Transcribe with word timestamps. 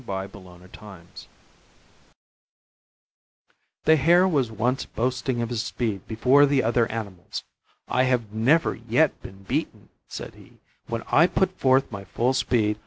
The 0.01 0.07
Hare 0.07 0.23
and 0.33 0.63
the 0.63 0.67
Tortoise 0.69 1.27
The 3.83 3.95
Hare 3.97 4.27
was 4.27 4.49
once 4.51 4.83
boasting 4.87 5.43
of 5.43 5.49
his 5.49 5.61
speed 5.61 6.07
before 6.07 6.47
the 6.47 6.63
other 6.63 6.89
animals. 6.91 7.43
"I 7.87 8.05
have 8.05 8.33
never 8.33 8.73
yet 8.73 9.21
been 9.21 9.43
beaten," 9.43 9.89
said 10.07 10.33
he, 10.33 10.53
"when 10.87 11.03
I 11.11 11.27
put 11.27 11.55
forth 11.59 11.91
my 11.91 12.05
full 12.05 12.33
speed. 12.33 12.77